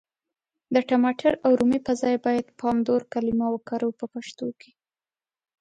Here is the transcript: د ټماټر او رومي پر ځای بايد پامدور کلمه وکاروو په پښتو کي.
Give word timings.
د 0.73 0.75
ټماټر 0.89 1.33
او 1.45 1.51
رومي 1.59 1.79
پر 1.85 1.93
ځای 2.01 2.15
بايد 2.25 2.45
پامدور 2.61 3.01
کلمه 3.13 3.47
وکاروو 3.51 3.97
په 3.99 4.05
پښتو 4.13 4.47
کي. 4.59 4.71